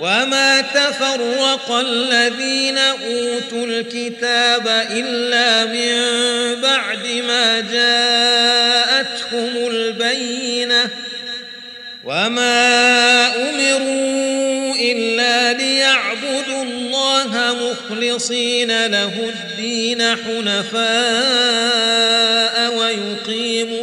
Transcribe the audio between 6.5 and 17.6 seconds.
بعد ما جاءتهم البينه وما امروا الا ليعبدوا الله